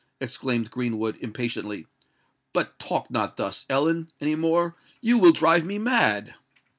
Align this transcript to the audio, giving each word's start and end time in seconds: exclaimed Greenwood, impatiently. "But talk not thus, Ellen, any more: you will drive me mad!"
exclaimed 0.19 0.71
Greenwood, 0.71 1.15
impatiently. 1.17 1.85
"But 2.53 2.79
talk 2.79 3.11
not 3.11 3.37
thus, 3.37 3.67
Ellen, 3.69 4.07
any 4.19 4.33
more: 4.33 4.75
you 4.99 5.19
will 5.19 5.31
drive 5.31 5.63
me 5.63 5.77
mad!" 5.77 6.33